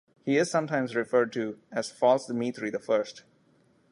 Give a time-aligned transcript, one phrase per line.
[0.25, 3.21] He is sometimes referred to as False Dmitry the First.